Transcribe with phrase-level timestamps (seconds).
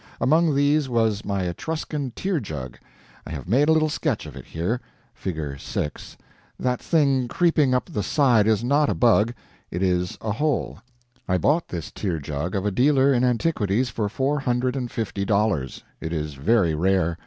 [0.19, 2.79] Among these was my Etruscan tear jug.
[3.27, 4.81] I have made a little sketch of it here;
[5.23, 9.31] that thing creeping up the side is not a bug,
[9.69, 10.79] it is a hole.
[11.27, 15.23] I bought this tear jug of a dealer in antiquities for four hundred and fifty
[15.23, 15.83] dollars.
[15.99, 17.19] It is very rare.